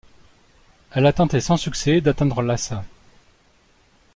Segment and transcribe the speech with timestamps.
[0.93, 2.83] Elle a tenté sans succès d'atteindre Lhassa.